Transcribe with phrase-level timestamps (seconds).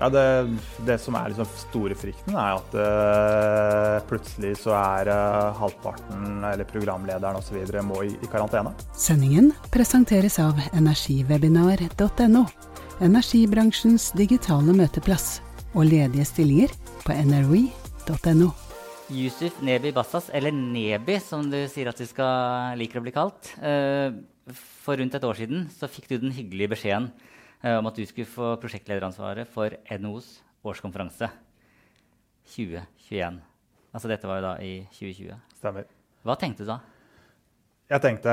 [0.00, 0.56] Ja, det,
[0.86, 6.64] det, som er liksom store frykten, er at uh, plutselig så er uh, halvparten eller
[6.64, 7.58] programlederen osv.
[7.84, 8.72] må i, i, karantene.
[8.96, 12.46] Sendingen presenteres av energiwebinar.no.
[13.04, 15.42] Energibransjens digitale møteplass.
[15.76, 16.72] Og ledige stillinger
[17.04, 18.48] på nrwe.no.
[19.12, 23.52] Yusuf Nebi Bassas, eller Nebi som du sier at du skal liker å bli kalt.
[23.60, 24.16] Uh,
[24.80, 27.12] for rundt et år siden så fikk du den hyggelige beskjeden
[27.60, 30.30] om at du skulle få prosjektlederansvaret for NOs
[30.64, 31.28] årskonferanse
[32.54, 33.40] 2021.
[33.90, 35.36] Altså dette var jo da i 2020.
[35.58, 35.86] Stemmer.
[36.24, 36.78] Hva tenkte du da?
[37.90, 38.32] Jeg tenkte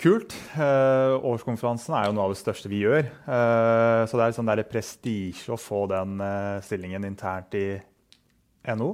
[0.00, 0.34] kult.
[0.60, 3.06] Eh, årskonferansen er jo noe av det største vi gjør.
[3.08, 7.68] Eh, så det er sånn prestisje å få den eh, stillingen internt i
[8.76, 8.90] NO.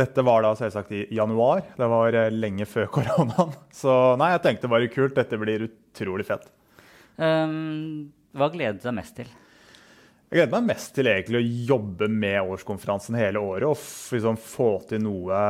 [0.00, 1.62] Dette var da selvsagt i januar.
[1.78, 3.54] Det var lenge før koronaen.
[3.70, 5.14] Så nei, jeg tenkte bare kult.
[5.14, 6.50] Dette blir utrolig fett.
[7.20, 9.30] Um, hva gleder du deg mest til?
[10.30, 13.80] Jeg gleder meg mest til egentlig å jobbe med årskonferansen hele året og
[14.14, 15.40] liksom få til noe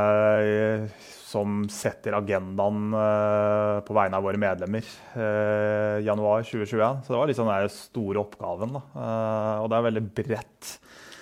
[0.41, 4.87] eh, som setter agendaen uh, på vegne av våre medlemmer.
[5.15, 7.05] Uh, januar 2021.
[7.05, 8.79] Så det var liksom den store oppgaven.
[8.97, 10.73] Uh, og det er veldig bredt.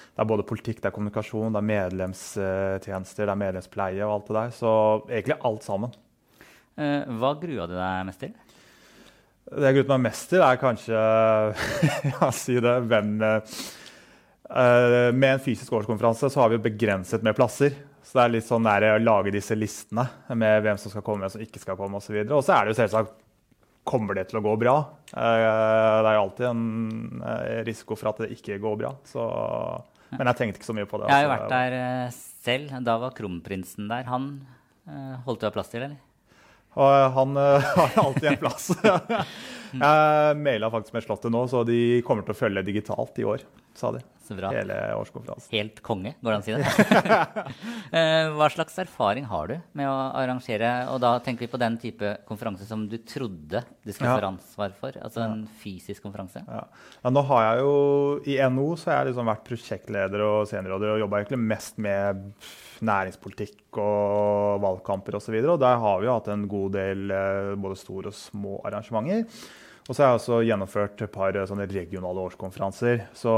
[0.08, 4.30] Det er både politikk, det er kommunikasjon, det er medlemstjenester, det er medlemspleie og alt
[4.30, 4.54] det der.
[4.56, 4.70] Så
[5.06, 5.92] egentlig alt sammen.
[6.78, 8.34] hva grua du deg mest til?
[9.48, 10.96] Det jeg gruer meg mest til, er kanskje
[12.12, 13.60] ja, si det, hvem uh,
[15.14, 17.76] Med en fysisk årskonferanse så har vi jo begrenset med plasser.
[18.04, 21.24] Så det er litt sånn der å lage disse listene med hvem som skal komme,
[21.24, 22.16] hvem som ikke skal komme osv.
[22.24, 23.24] Og så er det jo selvsagt
[23.88, 24.74] Kommer det til å gå bra?
[25.14, 26.64] Uh, det er jo alltid en
[27.22, 28.90] uh, risiko for at det ikke går bra.
[29.08, 29.22] Så,
[30.12, 31.08] men jeg tenkte ikke så mye på det.
[31.08, 31.46] Jeg har jo altså.
[31.46, 32.74] vært der selv.
[32.84, 34.04] Da var kronprinsen der.
[34.12, 34.28] Han
[35.24, 35.96] holdt du av plass til, eller?
[36.78, 38.70] Og eh, han uh, har alltid en plass.
[39.82, 43.44] jeg maila faktisk med Slottet nå, så de kommer til å følge digitalt i år,
[43.78, 44.04] sa de.
[44.28, 45.48] Hele årskonferansen.
[45.54, 46.66] Helt konge, går det an å si det?
[47.88, 51.78] Eh, hva slags erfaring har du med å arrangere, og da tenker vi på den
[51.80, 54.98] type konferanse som du trodde du skulle få ansvar for?
[55.00, 56.42] Altså en fysisk konferanse?
[56.44, 56.66] Ja.
[57.00, 57.12] ja.
[57.14, 57.72] nå har jeg jo
[58.28, 62.26] I NO så har jeg liksom vært prosjektleder og seniorråder og jobba egentlig mest med
[62.84, 65.32] næringspolitikk og valgkamper osv.
[65.38, 68.18] Og, så og der har vi jo hatt en god del eh, både store og
[68.20, 69.24] små arrangementer.
[69.88, 73.06] Og så har jeg også gjennomført et par sånne regionale årskonferanser.
[73.16, 73.32] Så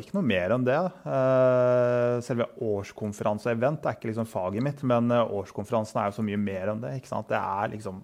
[0.00, 0.78] ikke noe mer enn det.
[1.04, 6.16] Eh, selve årskonferanse og event er ikke liksom faget mitt, men eh, årskonferansen er jo
[6.16, 6.94] så mye mer enn det.
[7.04, 7.98] Det er liksom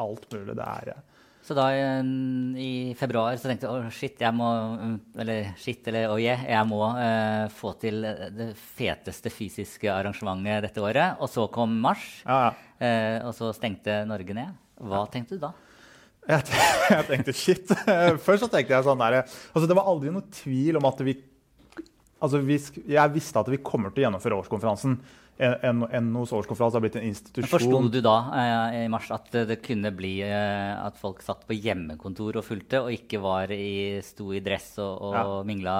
[0.00, 0.54] alt mulig.
[0.56, 0.94] det er...
[1.44, 4.46] Så da i februar så tenkte jeg oh, shit, jeg må
[5.20, 8.00] Eller shit, eller oh yeah, jeg må uh, få til
[8.32, 11.20] det feteste fysiske arrangementet dette året.
[11.20, 12.54] Og så kom mars, ja, ja.
[12.80, 14.56] Uh, og så stengte Norge ned.
[14.80, 15.12] Hva ja.
[15.12, 15.52] tenkte du da?
[16.24, 16.46] Jeg,
[16.94, 17.70] jeg, tenkte shit.
[18.26, 21.18] Først så tenkte jeg sånn der, altså Det var aldri noe tvil om at vi
[22.24, 22.56] altså vi,
[22.88, 24.96] Jeg visste at vi kommer til å gjennomføre årskonferansen
[25.34, 27.50] NOs årskonferanse har blitt en institusjon.
[27.50, 31.56] Forsto du da eh, i mars at det kunne bli eh, at folk satt på
[31.58, 35.24] hjemmekontor og fulgte, og ikke var i, sto i dress og, og ja.
[35.48, 35.74] mingla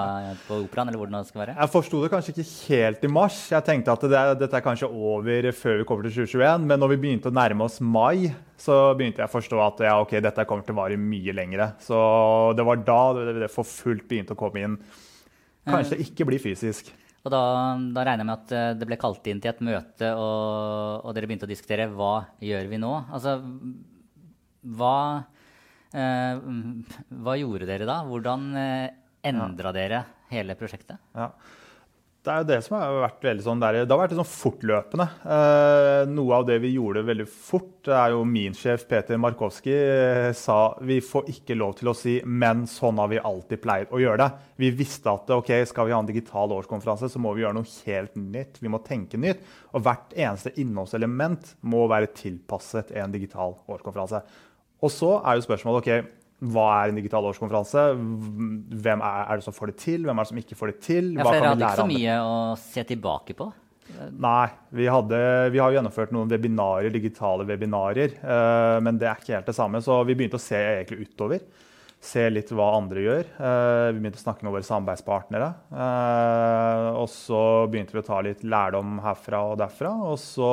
[0.47, 0.91] på operaen?
[0.91, 1.55] eller hvordan det skal være?
[1.61, 3.39] Jeg forsto det kanskje ikke helt i mars.
[3.53, 6.67] Jeg tenkte at det, dette er kanskje over før vi kommer til 2021.
[6.73, 9.95] Men når vi begynte å nærme oss mai, så begynte jeg å forstå at ja,
[10.03, 11.71] ok, dette kommer til å vare mye lengre.
[11.83, 11.95] Så
[12.59, 14.77] det var da det for fullt begynte å komme inn.
[15.65, 16.91] Kanskje ikke bli fysisk.
[17.25, 17.41] Og da,
[17.95, 21.15] da, regner jeg med at eh, det ble kalt inn til et møte, og, og
[21.17, 22.13] dere begynte å diskutere hva
[22.43, 22.91] gjør vi nå?
[23.17, 23.39] Altså,
[24.77, 24.97] hva,
[25.89, 26.45] eh,
[27.25, 27.99] hva gjorde dere da?
[28.05, 28.87] Hvordan eh,
[29.25, 31.01] endra dere hele prosjektet?
[31.17, 31.31] Ja
[32.25, 35.05] det er jo det som har vært veldig sånn der, Det har vært sånn fortløpende.
[35.35, 39.73] Eh, noe av det vi gjorde veldig fort, det er jo min sjef Peter Markowski
[39.75, 43.93] eh, sa vi får ikke lov til å si 'men sånn har vi alltid pleid
[43.93, 44.33] å gjøre det'.
[44.57, 47.73] Vi visste at ok, skal vi ha en digital årskonferanse, så må vi gjøre noe
[47.85, 48.59] helt nytt.
[48.59, 49.39] Vi må tenke nytt.
[49.73, 54.23] Og hvert eneste innholdselement må være tilpasset en digital årskonferanse.
[54.81, 57.83] Og så er jo spørsmålet ok, hva er en digital årskonferanse?
[57.95, 60.05] Hvem er, er, det som får det til?
[60.05, 61.11] Hvem er det som ikke får det til?
[61.15, 63.51] Hva ja, for Dere hadde ikke så mye å se tilbake på?
[64.11, 64.47] Nei.
[64.69, 65.19] Vi, hadde,
[65.53, 68.17] vi har gjennomført noen webinarer, digitale webinarer.
[68.23, 69.81] Uh, men det er ikke helt det samme.
[69.83, 71.45] Så vi begynte å se egentlig utover.
[72.05, 73.31] Se litt hva andre gjør.
[73.37, 75.49] Uh, vi begynte å snakke med våre samarbeidspartnere.
[75.71, 79.93] Uh, og så begynte vi å ta litt lærdom herfra og derfra.
[80.11, 80.51] Og så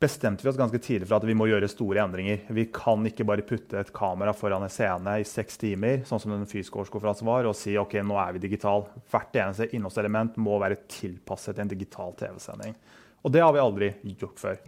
[0.00, 2.44] bestemte vi oss ganske tidlig for at vi må gjøre store endringer.
[2.54, 6.34] Vi kan ikke bare putte et kamera foran en scene i seks timer, sånn som
[6.34, 8.86] den fysiske årskonferansen var, og si ok, nå er vi digital.
[9.10, 12.76] Hvert eneste innholdselement må være tilpasset en digital TV-sending.
[13.26, 14.62] Og det har vi aldri gjort før.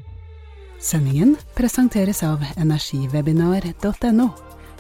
[0.81, 4.29] Sendingen presenteres av energiwebinar.no,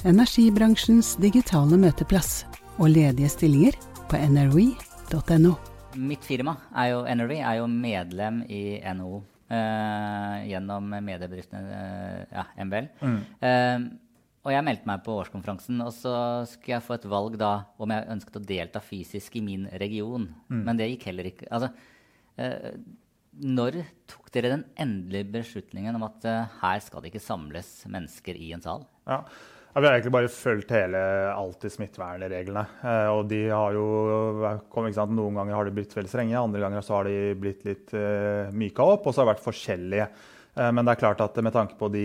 [0.08, 2.46] energibransjens digitale møteplass,
[2.80, 3.76] og ledige stillinger
[4.10, 5.58] på nrv.no.
[6.00, 9.20] Mitt firma, er jo, NRV, er jo medlem i NHO
[10.50, 12.88] gjennom mediebedriftene eh, ja, MBL.
[13.42, 13.84] Eh,
[14.40, 16.14] og jeg meldte meg på årskonferansen, og så
[16.48, 17.52] skulle jeg få et valg da
[17.82, 20.30] om jeg ønsket å delta fysisk i min region.
[20.64, 21.48] Men det gikk heller ikke.
[21.52, 21.68] Altså,
[22.40, 22.70] eh,
[23.40, 28.38] når tok dere den endelige beslutningen om at eh, her skal det ikke samles mennesker
[28.40, 28.86] i en sal?
[29.06, 29.22] Ja.
[29.70, 31.00] Ja, vi har egentlig bare fulgt hele
[31.30, 32.64] alltid smittevernreglene.
[32.82, 33.84] Eh, og de har jo
[34.90, 35.14] sant?
[35.14, 38.50] Noen ganger har de blitt veldig strenge, andre ganger så har de blitt litt eh,
[38.50, 39.06] myka opp.
[39.06, 40.08] Og så har det vært forskjellige.
[40.58, 42.04] Eh, men det er klart at med tanke på de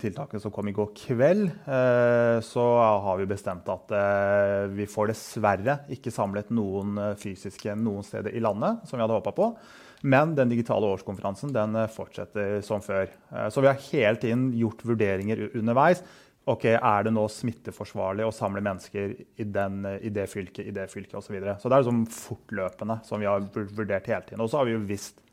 [0.00, 1.46] tiltakene som kom i går kveld,
[2.48, 2.66] så
[3.04, 3.92] har vi bestemt at
[4.72, 9.36] vi får dessverre ikke samlet noen fysiske noen steder i landet, som vi hadde håpa
[9.36, 9.52] på.
[10.08, 13.10] Men den digitale årskonferansen den fortsetter som før.
[13.52, 16.04] Så vi har hele tiden gjort vurderinger underveis.
[16.46, 20.86] Ok, Er det nå smitteforsvarlig å samle mennesker i, den, i det fylket, i det
[20.92, 21.26] fylket osv.
[21.26, 21.56] Så, videre.
[21.58, 24.44] så det er liksom fortløpende som vi har vurdert hele tiden.
[24.44, 25.24] Og så har vi jo visst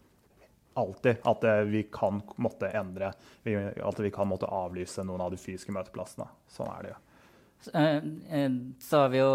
[0.73, 5.37] alltid at eh, vi kan måtte endre, at vi kan måtte avlyse noen av de
[5.37, 6.25] fysiske møteplassene.
[6.49, 6.99] Sånn er det jo.
[7.77, 7.97] Eh,
[8.39, 8.51] eh,
[8.81, 9.31] så har vi jo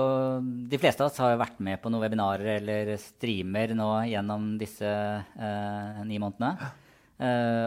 [0.68, 4.50] De fleste av oss har jo vært med på noen webinarer eller streamer nå gjennom
[4.60, 6.72] disse eh, ni månedene.
[7.18, 7.66] Eh,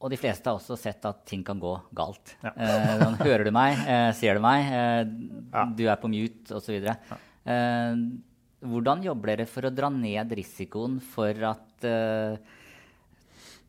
[0.00, 2.36] og de fleste har også sett at ting kan gå galt.
[2.44, 2.52] Ja.
[2.54, 3.78] Eh, sånn, hører du meg?
[3.82, 4.68] Eh, ser du meg?
[4.70, 5.04] Eh,
[5.52, 5.64] Ja.
[5.74, 6.86] Du er på mute, osv.
[6.86, 7.96] Eh,
[8.68, 12.36] hvordan jobber dere for å dra ned risikoen for at eh,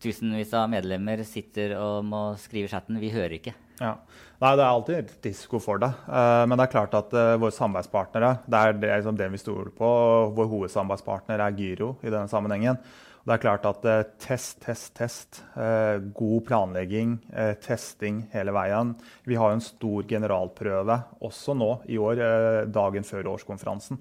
[0.02, 3.54] tusenvis av medlemmer sitter og må skrive chatten 'vi hører ikke'?
[3.80, 3.96] Ja.
[4.40, 5.90] Nei, det er alltid risiko for det.
[6.08, 9.38] Eh, men det er klart at eh, våre samarbeidspartnere, det er det, liksom det vi
[9.42, 9.90] stoler på.
[10.36, 12.78] Vår hovedsamarbeidspartner er Gyro i denne sammenhengen.
[13.28, 15.42] Det er klart at eh, test, test, test.
[15.60, 18.96] eh, god planlegging, eh, testing hele veien.
[19.28, 22.24] Vi har en stor generalprøve også nå i år,
[22.72, 24.00] dagen før årskonferansen.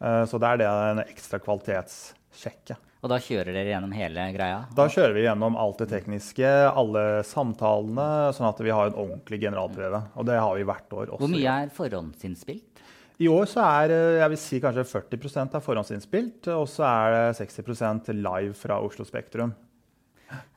[0.00, 2.76] Eh, så det er det en ekstra kvalitetssjekke.
[3.04, 4.62] Og da kjører dere gjennom hele greia?
[4.72, 9.42] Da kjører vi gjennom alt det tekniske, alle samtalene, sånn at vi har en ordentlig
[9.42, 10.00] generalprøve.
[10.16, 11.20] Og det har vi hvert år også.
[11.20, 12.73] Hvor mye er forhåndsinnspilt?
[13.22, 17.14] I år så er eh, jeg vil si kanskje 40% er forhåndsinnspilt, og så er
[17.14, 19.54] det 60% live fra Oslo Spektrum.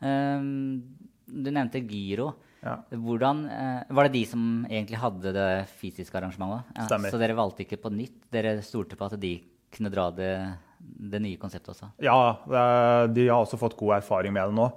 [0.01, 0.81] Um,
[1.27, 2.31] du nevnte Gyro.
[2.63, 2.80] Ja.
[2.89, 6.71] Hvordan, eh, var det de som egentlig hadde det fysiske arrangementet?
[6.74, 7.13] Ja, Stemmer.
[7.13, 8.18] Så dere valgte ikke på nytt?
[8.33, 9.36] Dere stolte på at de
[9.71, 10.33] kunne dra det,
[10.80, 11.92] det nye konseptet også?
[12.01, 14.71] Ja, de har også fått god erfaring med det nå,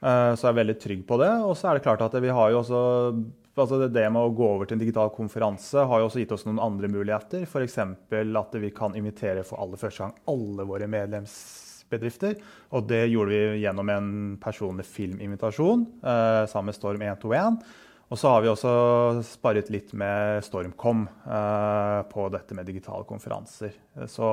[0.00, 1.30] eh, så jeg er veldig trygg på det.
[1.44, 2.80] Og så er det klart at vi har jo også
[3.62, 6.44] altså det- med å gå over til en digital konferanse har jo også gitt oss
[6.46, 7.42] noen andre muligheter.
[7.42, 7.78] F.eks.
[7.78, 12.38] at vi kan invitere for aller første gang alle våre medlemsbedrifter.
[12.72, 17.62] Og det gjorde vi gjennom en personlig filminvitasjon eh, sammen med Storm 121.
[18.08, 23.74] Og så har vi også sparret litt med Stormcom eh, på dette med digitale konferanser.
[24.08, 24.28] Så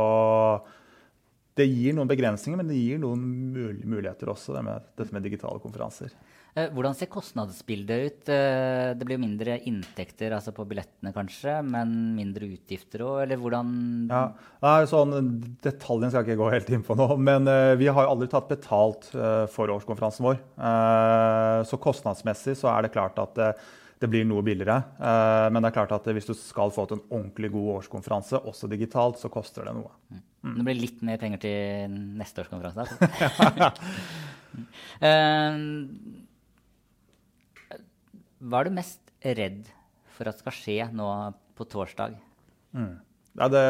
[1.55, 3.21] det gir noen begrensninger, men det gir noen
[3.55, 6.11] mul muligheter også, det med, dette med digitale konferanser.
[6.55, 8.29] Eh, Hvordan ser kostnadsbildet ut?
[8.31, 13.71] Eh, Det blir mindre inntekter altså på billettene kanskje, men mindre utgifter òg, eller hvordan
[14.11, 15.15] Ja, sånn,
[15.63, 18.29] Detaljene skal jeg ikke gå helt inn på nå, men eh, vi har jo aldri
[18.31, 19.09] tatt betalt
[19.51, 20.39] for årskonferansen vår.
[21.67, 23.39] Så kostnadsmessig så er det klart at
[24.01, 24.77] det blir noe billigere.
[24.99, 28.41] Eh, men det er klart at hvis du skal få til en ordentlig god årskonferanse,
[28.49, 29.93] også digitalt, så koster det noe.
[30.45, 32.87] Det blir litt mer penger til neste års konferanse.
[33.59, 33.71] da.
[35.03, 35.55] Eh,
[38.39, 39.65] Hva er du mest redd
[40.15, 41.09] for at skal skje nå
[41.59, 42.15] på torsdag?
[43.35, 43.63] Ja, det,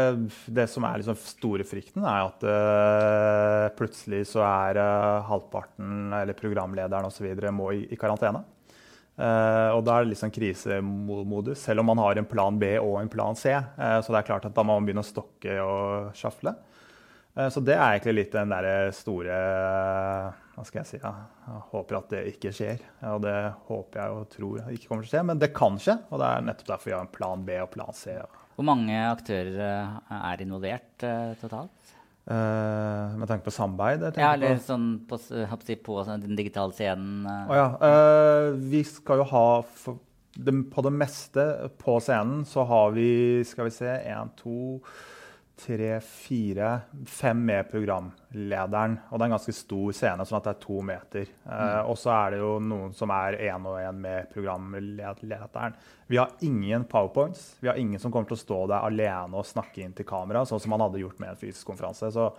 [0.53, 6.38] det som er liksom store frykten, er at uh, plutselig så er uh, halvparten, eller
[6.38, 8.44] programlederen osv., må i, i karantene.
[9.15, 12.74] Eh, og da er det litt sånn krisemodus, selv om man har en plan B
[12.81, 13.53] og en plan C.
[13.53, 16.51] eh, så det er klart at da må man begynne å stokke og sjafle.
[17.36, 19.38] Eh, så det er egentlig litt den der store
[20.55, 21.00] Hva skal jeg si?
[21.03, 21.13] Ja,
[21.48, 22.84] jeg håper at det ikke skjer.
[23.12, 23.38] Og det
[23.69, 25.98] håper jeg og tror ikke kommer til å skje, men det kan skje.
[26.10, 28.15] Og det er nettopp derfor vi har en plan B og plan C.
[28.55, 29.60] Hvor mange aktører
[30.15, 31.03] er involvert
[31.41, 31.94] totalt?
[32.25, 34.08] Eh, med tanke på samarbeid?
[34.17, 34.63] Ja, eller på.
[34.65, 35.20] sånn på,
[35.86, 37.22] på sånn den digitale scenen?
[37.27, 37.51] Uh.
[37.51, 37.67] Oh, ja.
[37.77, 40.01] uh, vi skal jo ha for
[40.36, 41.44] de, på det meste
[41.79, 44.82] på scenen så har vi skal vi se, én, to,
[45.55, 46.69] tre, fire,
[47.07, 48.97] fem med programlederen.
[49.09, 51.31] Og det er en ganske stor scene, sånn at det er to meter.
[51.45, 55.77] Eh, og så er det jo noen som er én og én med programlederen.
[56.12, 57.45] Vi har ingen powerpoints.
[57.62, 60.43] Vi har ingen som kommer til å stå der alene og snakke inn til kamera,
[60.45, 62.12] sånn som man hadde gjort med en fysisk konferanse.
[62.13, 62.29] Så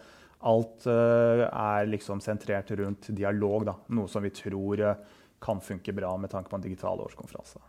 [0.47, 3.79] alt eh, er liksom sentrert rundt dialog, da.
[3.97, 5.07] Noe som vi tror eh,
[5.43, 7.65] kan funke bra med tanke på en digital årskonferanse.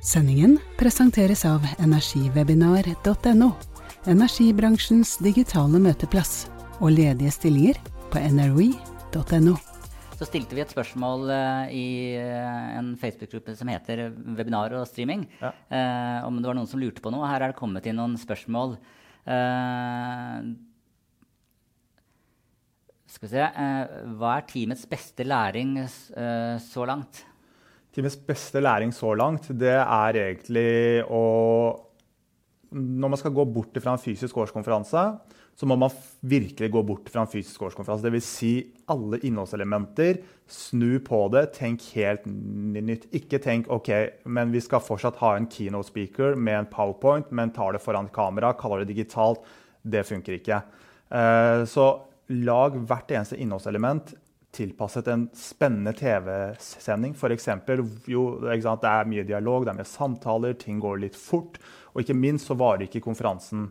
[0.00, 3.48] Sendingen presenteres av energiwebinar.no,
[4.06, 6.46] energibransjens digitale møteplass,
[6.78, 7.80] og ledige stillinger
[8.12, 9.56] på nrwe.no.
[10.16, 11.86] Så stilte vi et spørsmål eh, i
[12.16, 14.06] eh, en Facebook-gruppe som heter
[14.38, 15.50] Webinar og streaming, Ja.
[15.68, 17.26] eh, om det var noen som lurte på noe.
[17.28, 18.78] Her er det kommet inn noen spørsmål.
[19.28, 20.38] Eh,
[23.12, 27.24] skal vi se eh, Hva er teamets beste læring eh, så langt?
[27.96, 31.24] Teamets beste læring så langt, det er egentlig å
[32.76, 35.02] Når man skal gå bort fra en fysisk årskonferanse,
[35.56, 38.04] så må man virkelig gå bort fra en fysisk årskonferanse.
[38.04, 38.26] Dvs.
[38.26, 38.50] Si
[38.92, 40.18] alle innholdselementer.
[40.50, 43.06] Snu på det, tenk helt nytt.
[43.16, 43.88] Ikke tenk OK,
[44.28, 48.10] men vi skal fortsatt ha en keynote speaker med en powerpoint, men tar det foran
[48.12, 49.46] kamera, kaller det digitalt.
[49.80, 50.60] Det funker ikke.
[51.08, 51.86] Eh, Så
[52.28, 54.12] lag hvert eneste innholdselement
[54.56, 57.14] tilpasset en spennende TV-sending.
[57.14, 57.48] F.eks.
[58.08, 61.60] jo, det er mye dialog, det er mye samtaler, ting går litt fort.
[61.94, 63.68] Og ikke minst så varer ikke konferansen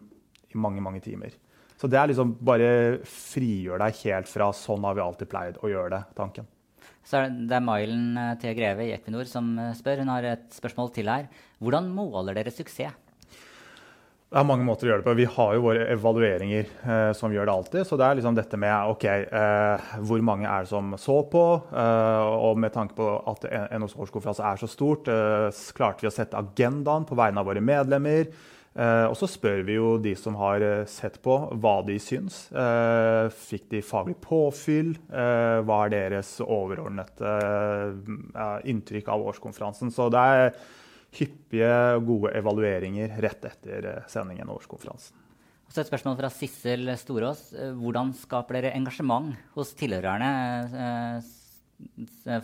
[0.54, 1.36] i mange, mange timer.
[1.75, 2.70] Så det er liksom bare
[3.10, 6.48] frigjør deg helt fra 'sånn har vi alltid pleid å gjøre det', tanken.
[7.06, 8.54] Så er det er Mailen eh, T.
[8.58, 10.01] Greve i Equinor som eh, spør.
[10.01, 11.27] Hun har et spørsmål til her.
[11.62, 12.96] Hvordan måler dere suksess?
[14.36, 15.12] Det er mange måter å gjøre det på.
[15.15, 17.86] Vi har jo våre evalueringer eh, som gjør det alltid.
[17.88, 21.44] Så det er liksom dette med OK, eh, hvor mange er det som så på?
[21.72, 23.48] Eh, og med tanke på at
[23.80, 25.48] NHOs årskonferanse er så stort, eh,
[25.80, 28.27] klarte vi å sette agendaen på vegne av våre medlemmer.
[28.75, 32.50] Eh, og så spør vi jo de som har eh, sett på, hva de syns.
[33.48, 34.98] Fikk de faglig påfyll?
[35.15, 39.96] Hva er deres overordnede eh, inntrykk av årskonferansen?
[39.96, 40.58] Så det er
[41.19, 45.22] hyppige og gode evalueringer rett etter eh, sendingen av årskonferansen.
[45.65, 47.48] Og så et spørsmål fra Sissel Storås.
[47.57, 50.29] Eh, Hvordan skaper dere engasjement hos tilhørerne
[50.84, 51.34] eh,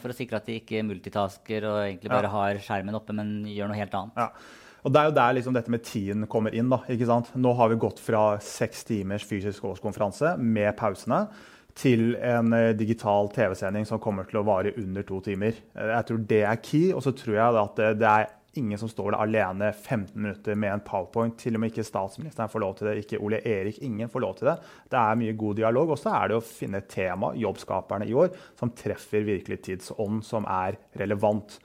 [0.01, 2.33] for å sikre at de ikke multitasker og egentlig bare Ja.
[2.33, 4.17] har skjermen oppe, men gjør noe helt annet?
[4.17, 4.29] Ja.
[4.83, 6.67] Og Det er jo der liksom dette med tiden kommer inn.
[6.69, 7.29] da, ikke sant?
[7.37, 11.27] Nå har vi gått fra seks timers fysisk årskonferanse med pausene
[11.75, 15.53] til en digital TV-sending som kommer til å vare under to timer.
[15.75, 16.91] Jeg tror det er key.
[16.91, 18.27] Og så tror jeg at det er
[18.60, 21.38] ingen som står der alene 15 minutter med en powerpoint.
[21.39, 23.81] Til og med ikke statsministeren får lov til det, ikke Ole Erik.
[23.86, 24.58] Ingen får lov til det.
[24.91, 25.93] Det er mye god dialog.
[25.96, 30.24] Og så er det å finne et tema, jobbskaperne i år, som treffer virkelig tidsånd,
[30.27, 31.60] som er relevant.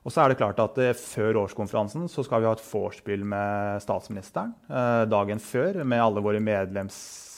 [0.00, 3.24] Og så er det klart at eh, Før årskonferansen så skal vi ha et vorspiel
[3.28, 6.40] med statsministeren eh, dagen før med alle våre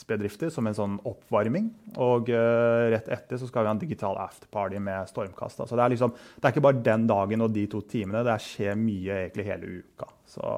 [0.02, 1.71] medlemsbedrifter som en sånn oppvarming.
[1.97, 5.59] Og uh, rett etter så skal vi ha en digital afterparty med stormkast.
[5.59, 5.66] da.
[5.66, 8.25] Så det er, liksom, det er ikke bare den dagen og de to timene.
[8.26, 10.09] Det skjer mye egentlig hele uka.
[10.26, 10.52] Så,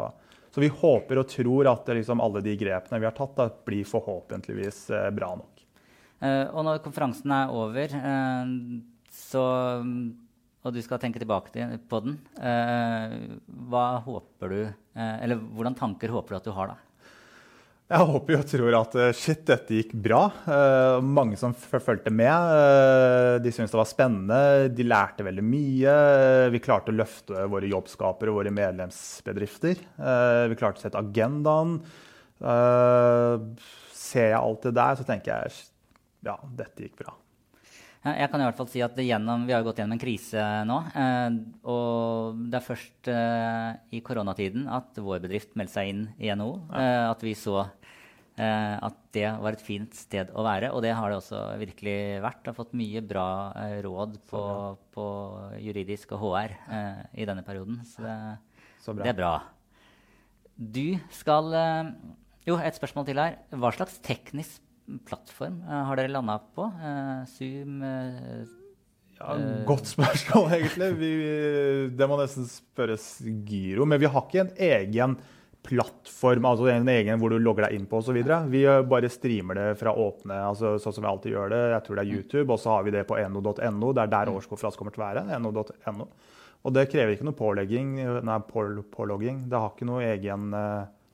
[0.51, 3.85] så vi håper og tror at liksom, alle de grepene vi har tatt, da, blir
[3.89, 5.65] forhåpentligvis uh, bra nok.
[6.25, 8.53] Uh, og når konferansen er over, eh,
[9.15, 9.43] så,
[10.65, 13.19] og du skal tenke tilbake på den, eh,
[13.69, 16.79] hva håper du, eh, eller hvordan tanker håper du at du har da?
[17.85, 20.23] Jeg håper og tror at eh, shit, dette gikk bra.
[20.47, 22.33] Uh, mange som fulgte med.
[22.33, 24.39] Uh, de syntes det var spennende.
[24.73, 25.97] De lærte veldig mye.
[26.55, 29.85] Vi klarte å løfte våre jobbskapere og våre medlemsbedrifter.
[30.49, 31.77] Vi klarte å sette agendaen.
[34.01, 35.61] Ser jeg alt det der, så tenker jeg
[36.25, 37.19] ja, dette gikk bra.
[38.05, 40.43] Eh, Jeg kan i hvert fall si at gjennom, Vi har gått gjennom en krise
[40.69, 40.79] nå.
[40.95, 41.39] Eh,
[41.71, 46.53] og det er først eh, i koronatiden at vår bedrift meldte seg inn i NHO.
[46.73, 47.11] Ja.
[47.15, 47.63] at vi så
[48.37, 50.73] eh, at det var et fint sted å være.
[50.75, 52.43] Og det har det også virkelig vært.
[52.45, 53.27] Jeg har fått mye bra
[53.63, 54.43] eh, råd på,
[54.95, 55.07] på
[55.63, 57.81] juridisk og HR eh, i denne perioden.
[57.89, 58.19] Så det,
[58.85, 59.05] Så bra.
[59.07, 59.35] det er bra.
[60.55, 61.89] Du skal eh,
[62.47, 63.39] Jo, et spørsmål til her.
[63.57, 64.61] Hva slags teknisk
[65.05, 66.67] plattform eh, har dere landa på?
[66.67, 68.45] Eh, Zoom eh,
[69.19, 69.37] Ja,
[69.67, 70.91] godt spørsmål, egentlig.
[70.99, 71.13] Vi,
[71.97, 73.87] det må nesten spørres Gyro.
[73.89, 75.17] Men vi har ikke en egen
[75.65, 78.19] plattform, altså en egen hvor du logger deg inn på osv.
[78.53, 81.61] Vi bare streamer det fra åpne, altså sånn som vi alltid gjør det.
[81.73, 83.93] Jeg tror det er YouTube, og så har vi det på no.no.
[83.95, 85.39] Det er der årskonferansen kommer til å være.
[85.41, 86.09] no.no.
[86.65, 89.45] Og det krever ikke noe pålegging, nei, pålogging.
[89.53, 90.51] Det har ikke noe egen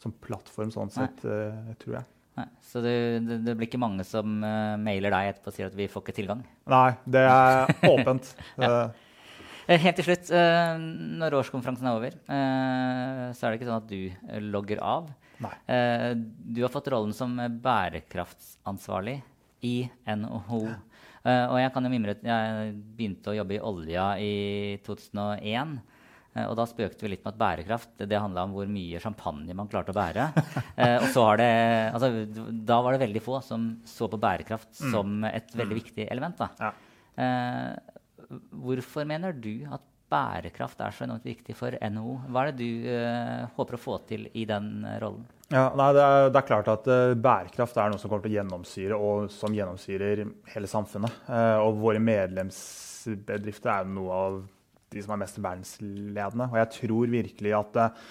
[0.00, 1.76] sånn plattform sånn sett, nei.
[1.82, 2.08] tror jeg.
[2.38, 2.94] Nei, så det,
[3.26, 6.04] det, det blir ikke mange som uh, mailer deg etterpå og sier at vi får
[6.04, 6.42] ikke tilgang?
[6.70, 8.34] Nei, det er åpent.
[8.60, 8.90] ja.
[9.70, 10.76] Eh, helt til slutt, uh,
[11.20, 15.10] når årskonferansen er over, uh, så er det ikke sånn at du logger av.
[15.40, 17.32] Du har fått rollen som
[17.64, 19.20] bærekraftsansvarlig
[19.64, 20.58] i NHO.
[21.24, 24.34] Og jeg kan jo mimre jeg begynte å jobbe i olja i
[24.84, 25.78] 2001.
[26.34, 29.56] Eh, og da spøkte vi litt med at bærekraft det handla om hvor mye champagne
[29.56, 30.30] man klarte å bære.
[30.80, 31.48] Eh, og så har det,
[31.92, 32.08] altså,
[32.48, 34.92] da var det veldig få som så på bærekraft mm.
[34.94, 35.80] som et veldig mm.
[35.82, 36.40] viktig element.
[36.56, 36.70] Ja.
[37.20, 38.30] Eh,
[38.62, 42.14] hvorfor mener du at bærekraft er så enormt viktig for NHO?
[42.30, 45.26] Hva er det du eh, håper å få til i den rollen?
[45.50, 48.36] Ja, nei, det, er, det, er, klart at uh, Bærekraft er noe som kommer til
[48.36, 50.22] å gjennomsyre og som gjennomsyrer
[50.52, 51.24] hele samfunnet.
[51.26, 54.40] Uh, og våre medlemsbedrifter er noe av
[54.90, 56.48] de som er mest verdensledende.
[56.50, 58.02] Og jeg tror virkelig at eh,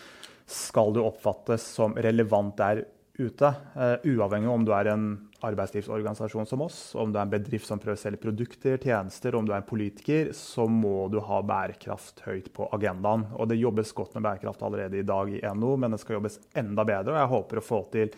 [0.49, 2.85] skal du oppfattes som relevant der
[3.19, 5.05] ute, uh, uavhengig om du er en
[5.43, 9.47] arbeidslivsorganisasjon som oss, om du er en bedrift som prøver å selge produkter, tjenester, om
[9.47, 13.27] du er en politiker, så må du ha bærekraft høyt på agendaen.
[13.35, 16.39] Og det jobbes godt med bærekraft allerede i dag i NO, men det skal jobbes
[16.59, 17.15] enda bedre.
[17.15, 18.13] Og jeg håper å få til,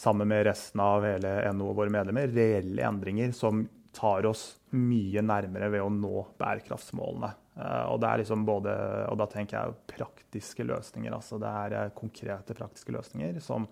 [0.00, 4.44] sammen med resten av hele NO og våre medlemmer, reelle endringer som tar oss
[4.76, 7.30] mye nærmere ved å nå bærekraftsmålene.
[7.56, 8.74] Eh, og, det er liksom både,
[9.10, 11.14] og da tenker jeg praktiske løsninger.
[11.16, 13.66] altså Det er eh, konkrete praktiske løsninger som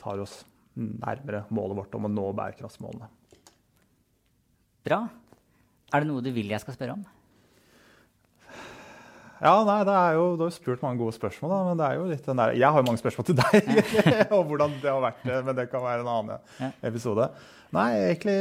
[0.00, 0.40] tar oss
[0.80, 3.10] nærmere målet vårt om å nå bærekraftsmålene.
[4.86, 5.02] Bra.
[5.92, 7.08] Er det noe du vil jeg skal spørre om?
[9.40, 11.86] Ja, nei, det er jo, Du har jo spurt mange gode spørsmål, da, men det
[11.86, 13.70] er jo litt den der, jeg har jo mange spørsmål til deg.
[14.36, 17.30] og hvordan det har vært, men det kan være en annen episode.
[17.70, 18.36] Nei, egentlig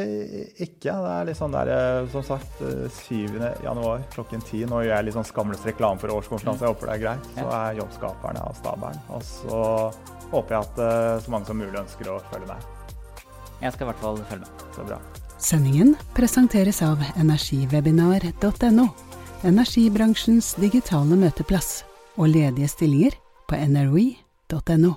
[0.66, 0.90] ikke.
[0.90, 2.64] Det er litt sånn der, eh, som sagt,
[2.96, 3.38] 7.
[3.38, 4.66] Eh, januar klokken 10.
[4.72, 6.66] Nå gjør jeg litt sånn skamløs reklame for årskonferanse.
[6.66, 7.28] Jeg håper det er greit.
[7.38, 9.04] Så er jobbskaperne av stabelen.
[9.14, 9.62] Og så
[10.34, 12.66] håper jeg at eh, så mange som mulig ønsker å følge med.
[13.62, 14.66] Jeg skal i hvert fall følge med.
[14.74, 15.00] Så bra.
[15.40, 18.90] Sendingen presenteres av energiwebinar.no.
[19.48, 21.86] Energibransjens digitale møteplass.
[22.20, 23.16] Og ledige stillinger
[23.48, 24.92] på nrwe.no.